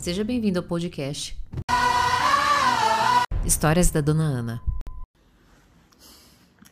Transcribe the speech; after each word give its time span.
Seja 0.00 0.24
bem-vindo 0.24 0.58
ao 0.58 0.64
podcast 0.64 1.38
Histórias 3.44 3.90
da 3.90 4.00
Dona 4.00 4.22
Ana. 4.22 4.62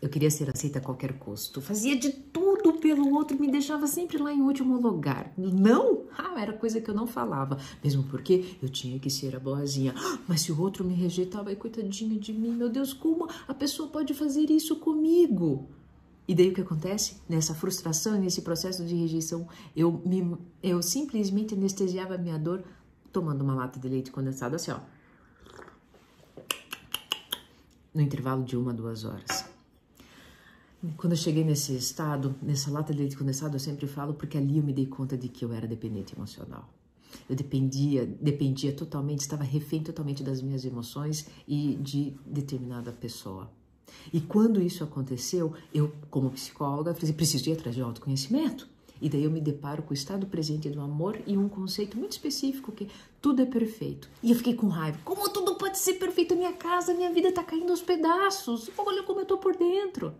Eu 0.00 0.08
queria 0.08 0.30
ser 0.30 0.48
aceita 0.48 0.78
a 0.78 0.82
qualquer 0.82 1.12
custo. 1.18 1.60
Fazia 1.60 1.94
de 1.94 2.08
tudo 2.08 2.78
pelo 2.80 3.14
outro, 3.14 3.38
me 3.38 3.50
deixava 3.50 3.86
sempre 3.86 4.16
lá 4.16 4.32
em 4.32 4.40
último 4.40 4.80
lugar. 4.80 5.30
Não? 5.36 6.04
Ah, 6.16 6.40
era 6.40 6.54
coisa 6.54 6.80
que 6.80 6.88
eu 6.88 6.94
não 6.94 7.06
falava. 7.06 7.58
Mesmo 7.84 8.02
porque 8.04 8.56
eu 8.62 8.68
tinha 8.70 8.98
que 8.98 9.10
ser 9.10 9.36
a 9.36 9.38
boazinha. 9.38 9.94
Mas 10.26 10.40
se 10.40 10.50
o 10.50 10.58
outro 10.58 10.82
me 10.82 10.94
rejeitava, 10.94 11.50
ai, 11.50 11.56
coitadinha 11.56 12.18
de 12.18 12.32
mim, 12.32 12.52
meu 12.52 12.70
Deus, 12.70 12.94
como 12.94 13.28
a 13.46 13.52
pessoa 13.52 13.90
pode 13.90 14.14
fazer 14.14 14.50
isso 14.50 14.76
comigo? 14.76 15.68
E 16.26 16.34
daí 16.34 16.50
o 16.50 16.54
que 16.54 16.60
acontece? 16.60 17.16
Nessa 17.26 17.54
frustração 17.54 18.16
e 18.16 18.20
nesse 18.20 18.42
processo 18.42 18.84
de 18.84 18.94
rejeição, 18.94 19.48
eu, 19.74 20.02
me, 20.04 20.36
eu 20.62 20.82
simplesmente 20.82 21.54
anestesiava 21.54 22.16
a 22.16 22.18
minha 22.18 22.38
dor 22.38 22.62
tomando 23.18 23.42
uma 23.42 23.54
lata 23.54 23.80
de 23.80 23.88
leite 23.88 24.12
condensado 24.12 24.54
assim, 24.54 24.70
ó. 24.70 24.78
No 27.92 28.00
intervalo 28.00 28.44
de 28.44 28.56
uma, 28.56 28.72
duas 28.72 29.04
horas. 29.04 29.44
Quando 30.96 31.14
eu 31.14 31.16
cheguei 31.16 31.42
nesse 31.42 31.74
estado, 31.74 32.36
nessa 32.40 32.70
lata 32.70 32.92
de 32.92 33.00
leite 33.00 33.16
condensado, 33.16 33.56
eu 33.56 33.60
sempre 33.60 33.88
falo 33.88 34.14
porque 34.14 34.38
ali 34.38 34.58
eu 34.58 34.62
me 34.62 34.72
dei 34.72 34.86
conta 34.86 35.16
de 35.16 35.28
que 35.28 35.44
eu 35.44 35.52
era 35.52 35.66
dependente 35.66 36.14
emocional. 36.14 36.68
Eu 37.28 37.34
dependia, 37.34 38.06
dependia 38.06 38.72
totalmente, 38.72 39.22
estava 39.22 39.42
refém 39.42 39.82
totalmente 39.82 40.22
das 40.22 40.40
minhas 40.40 40.64
emoções 40.64 41.26
e 41.48 41.74
de 41.80 42.14
determinada 42.24 42.92
pessoa. 42.92 43.50
E 44.12 44.20
quando 44.20 44.62
isso 44.62 44.84
aconteceu, 44.84 45.52
eu, 45.74 45.92
como 46.08 46.30
psicóloga, 46.30 46.94
preciso 46.94 47.48
ir 47.50 47.54
atrás 47.54 47.74
de 47.74 47.82
autoconhecimento. 47.82 48.68
E 49.00 49.08
daí 49.08 49.24
eu 49.24 49.30
me 49.30 49.40
deparo 49.40 49.82
com 49.82 49.90
o 49.90 49.94
estado 49.94 50.26
presente 50.26 50.68
do 50.68 50.80
amor 50.80 51.18
e 51.26 51.36
um 51.36 51.48
conceito 51.48 51.96
muito 51.96 52.12
específico 52.12 52.72
que 52.72 52.88
tudo 53.20 53.42
é 53.42 53.46
perfeito. 53.46 54.08
E 54.22 54.30
eu 54.30 54.36
fiquei 54.36 54.54
com 54.54 54.68
raiva. 54.68 54.98
Como 55.04 55.28
tudo 55.28 55.54
pode 55.54 55.78
ser 55.78 55.94
perfeito? 55.94 56.34
Minha 56.34 56.52
casa, 56.52 56.94
minha 56.94 57.12
vida 57.12 57.28
está 57.28 57.42
caindo 57.42 57.70
aos 57.70 57.82
pedaços. 57.82 58.70
Olha 58.76 59.02
como 59.02 59.20
eu 59.20 59.22
estou 59.22 59.38
por 59.38 59.56
dentro. 59.56 60.14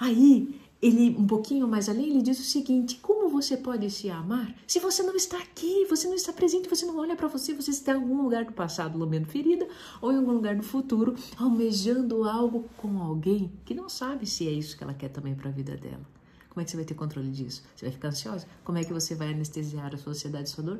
Aí, 0.00 0.60
ele, 0.84 1.16
um 1.18 1.26
pouquinho 1.26 1.66
mais 1.66 1.88
além, 1.88 2.10
ele 2.10 2.22
diz 2.22 2.38
o 2.38 2.42
seguinte: 2.42 2.98
como 3.00 3.28
você 3.28 3.56
pode 3.56 3.90
se 3.90 4.10
amar 4.10 4.54
se 4.66 4.78
você 4.78 5.02
não 5.02 5.14
está 5.16 5.38
aqui, 5.38 5.86
você 5.86 6.06
não 6.06 6.14
está 6.14 6.32
presente, 6.32 6.68
você 6.68 6.84
não 6.84 6.98
olha 6.98 7.16
para 7.16 7.26
você, 7.26 7.54
você 7.54 7.70
está 7.70 7.92
em 7.92 7.96
algum 7.96 8.22
lugar 8.22 8.44
do 8.44 8.52
passado 8.52 8.98
lambendo 8.98 9.26
ferida 9.26 9.66
ou 10.02 10.12
em 10.12 10.16
algum 10.16 10.32
lugar 10.32 10.56
do 10.56 10.62
futuro 10.62 11.14
almejando 11.38 12.24
algo 12.24 12.66
com 12.76 13.00
alguém 13.00 13.50
que 13.64 13.72
não 13.72 13.88
sabe 13.88 14.26
se 14.26 14.46
é 14.46 14.50
isso 14.50 14.76
que 14.76 14.84
ela 14.84 14.92
quer 14.92 15.08
também 15.08 15.34
para 15.34 15.48
a 15.48 15.52
vida 15.52 15.76
dela. 15.76 16.06
Como 16.54 16.62
é 16.62 16.64
que 16.64 16.70
você 16.70 16.76
vai 16.76 16.86
ter 16.86 16.94
controle 16.94 17.32
disso? 17.32 17.64
Você 17.74 17.86
vai 17.86 17.92
ficar 17.92 18.08
ansiosa? 18.08 18.46
Como 18.62 18.78
é 18.78 18.84
que 18.84 18.92
você 18.92 19.16
vai 19.16 19.32
anestesiar 19.32 19.92
a 19.92 19.98
sua 19.98 20.12
ansiedade 20.12 20.48
e 20.48 20.52
sua 20.52 20.62
dor? 20.62 20.78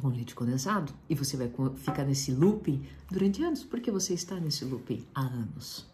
Com 0.00 0.08
leite 0.10 0.32
condensado. 0.32 0.94
E 1.10 1.14
você 1.16 1.36
vai 1.36 1.50
ficar 1.74 2.04
nesse 2.04 2.30
looping 2.30 2.86
durante 3.10 3.42
anos, 3.42 3.64
porque 3.64 3.90
você 3.90 4.14
está 4.14 4.36
nesse 4.38 4.64
looping 4.64 5.04
há 5.12 5.22
anos. 5.22 5.86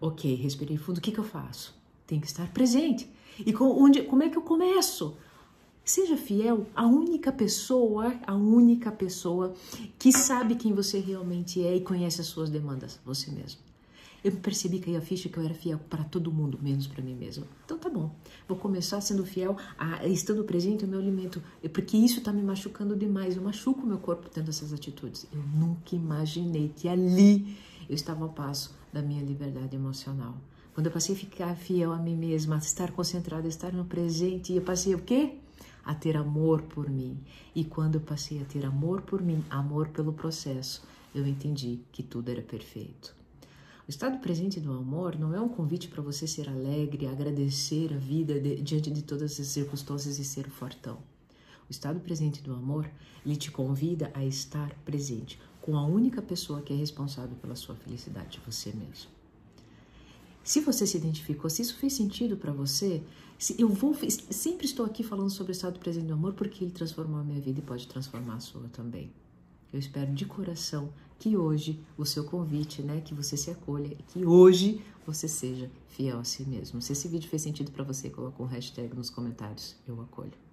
Ok, 0.00 0.34
respirei 0.36 0.78
fundo. 0.78 0.98
O 0.98 1.00
que, 1.02 1.12
que 1.12 1.20
eu 1.20 1.24
faço? 1.24 1.78
Tem 2.06 2.18
que 2.18 2.26
estar 2.26 2.50
presente. 2.50 3.06
E 3.38 3.52
com, 3.52 3.66
onde, 3.66 4.02
como 4.04 4.22
é 4.22 4.30
que 4.30 4.38
eu 4.38 4.42
começo? 4.42 5.18
Seja 5.84 6.16
fiel 6.16 6.66
à 6.74 6.86
única 6.86 7.30
pessoa, 7.30 8.14
a 8.26 8.34
única 8.34 8.90
pessoa 8.90 9.52
que 9.98 10.12
sabe 10.12 10.54
quem 10.54 10.72
você 10.72 10.98
realmente 10.98 11.62
é 11.62 11.76
e 11.76 11.82
conhece 11.82 12.22
as 12.22 12.26
suas 12.26 12.48
demandas, 12.48 12.98
você 13.04 13.30
mesmo. 13.30 13.67
Eu 14.22 14.32
percebi 14.32 14.80
que 14.80 14.96
a 14.96 15.00
ficha 15.00 15.28
que 15.28 15.38
eu 15.38 15.44
era 15.44 15.54
fiel 15.54 15.78
para 15.88 16.02
todo 16.02 16.32
mundo, 16.32 16.58
menos 16.60 16.86
para 16.86 17.02
mim 17.02 17.14
mesma. 17.14 17.46
Então 17.64 17.78
tá 17.78 17.88
bom, 17.88 18.14
vou 18.48 18.58
começar 18.58 19.00
sendo 19.00 19.24
fiel, 19.24 19.56
a, 19.78 20.06
estando 20.06 20.42
presente 20.44 20.84
o 20.84 20.88
meu 20.88 20.98
alimento, 20.98 21.42
porque 21.72 21.96
isso 21.96 22.20
tá 22.20 22.32
me 22.32 22.42
machucando 22.42 22.96
demais. 22.96 23.36
Eu 23.36 23.42
machuco 23.42 23.86
meu 23.86 23.98
corpo 23.98 24.28
tendo 24.28 24.48
essas 24.48 24.72
atitudes. 24.72 25.26
Eu 25.32 25.40
nunca 25.40 25.94
imaginei 25.94 26.72
que 26.74 26.88
ali 26.88 27.56
eu 27.88 27.94
estava 27.94 28.24
ao 28.24 28.30
passo 28.30 28.76
da 28.92 29.00
minha 29.00 29.22
liberdade 29.22 29.76
emocional. 29.76 30.34
Quando 30.74 30.86
eu 30.86 30.92
passei 30.92 31.14
a 31.14 31.18
ficar 31.18 31.56
fiel 31.56 31.92
a 31.92 31.98
mim 31.98 32.14
mesma, 32.14 32.56
a 32.56 32.58
estar 32.58 32.92
concentrada, 32.92 33.46
a 33.46 33.48
estar 33.48 33.72
no 33.72 33.84
presente, 33.84 34.52
eu 34.52 34.62
passei 34.62 34.94
o 34.94 35.00
quê? 35.00 35.36
A 35.84 35.94
ter 35.94 36.16
amor 36.16 36.62
por 36.62 36.88
mim. 36.88 37.18
E 37.54 37.64
quando 37.64 37.96
eu 37.96 38.00
passei 38.00 38.40
a 38.40 38.44
ter 38.44 38.64
amor 38.64 39.02
por 39.02 39.20
mim, 39.20 39.44
amor 39.50 39.88
pelo 39.88 40.12
processo, 40.12 40.82
eu 41.14 41.26
entendi 41.26 41.80
que 41.90 42.02
tudo 42.02 42.30
era 42.30 42.42
perfeito. 42.42 43.16
O 43.88 43.90
estado 43.90 44.18
presente 44.18 44.60
do 44.60 44.70
amor 44.70 45.18
não 45.18 45.34
é 45.34 45.40
um 45.40 45.48
convite 45.48 45.88
para 45.88 46.02
você 46.02 46.26
ser 46.26 46.46
alegre, 46.46 47.06
agradecer 47.06 47.90
a 47.94 47.96
vida 47.96 48.38
de, 48.38 48.60
diante 48.60 48.90
de 48.90 49.00
todas 49.00 49.40
as 49.40 49.46
circunstâncias 49.46 50.18
e 50.18 50.24
ser 50.26 50.46
o 50.46 50.50
fortão. 50.50 50.98
O 51.66 51.70
estado 51.70 51.98
presente 51.98 52.42
do 52.42 52.52
amor, 52.52 52.86
ele 53.24 53.34
te 53.34 53.50
convida 53.50 54.10
a 54.12 54.22
estar 54.22 54.74
presente 54.84 55.40
com 55.62 55.74
a 55.74 55.86
única 55.86 56.20
pessoa 56.20 56.60
que 56.60 56.70
é 56.70 56.76
responsável 56.76 57.34
pela 57.36 57.56
sua 57.56 57.76
felicidade, 57.76 58.42
você 58.44 58.74
mesmo. 58.74 59.10
Se 60.44 60.60
você 60.60 60.86
se 60.86 60.98
identificou, 60.98 61.48
se 61.48 61.62
isso 61.62 61.76
fez 61.76 61.94
sentido 61.94 62.36
para 62.36 62.52
você, 62.52 63.02
eu 63.58 63.70
vou 63.70 63.96
sempre 64.28 64.66
estou 64.66 64.84
aqui 64.84 65.02
falando 65.02 65.30
sobre 65.30 65.52
o 65.52 65.56
estado 65.56 65.78
presente 65.78 66.08
do 66.08 66.12
amor 66.12 66.34
porque 66.34 66.62
ele 66.62 66.72
transformou 66.72 67.20
a 67.20 67.24
minha 67.24 67.40
vida 67.40 67.60
e 67.60 67.62
pode 67.62 67.88
transformar 67.88 68.34
a 68.34 68.40
sua 68.40 68.68
também. 68.68 69.10
Eu 69.72 69.78
espero 69.78 70.12
de 70.12 70.24
coração 70.24 70.90
que 71.18 71.36
hoje 71.36 71.80
o 71.96 72.04
seu 72.04 72.24
convite, 72.24 72.82
né, 72.82 73.00
que 73.00 73.14
você 73.14 73.36
se 73.36 73.50
acolha 73.50 73.88
e 73.88 74.02
que 74.02 74.24
hoje 74.24 74.80
você 75.06 75.26
seja 75.26 75.70
fiel 75.88 76.18
a 76.18 76.24
si 76.24 76.44
mesmo. 76.44 76.80
Se 76.80 76.92
esse 76.92 77.08
vídeo 77.08 77.28
fez 77.28 77.42
sentido 77.42 77.72
para 77.72 77.84
você, 77.84 78.08
coloca 78.08 78.42
um 78.42 78.46
hashtag 78.46 78.94
nos 78.94 79.10
comentários. 79.10 79.76
Eu 79.86 80.00
acolho. 80.00 80.47